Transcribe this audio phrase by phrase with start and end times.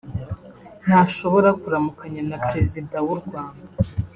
[0.85, 3.67] ntashobora kuramukanya na President w’urwanda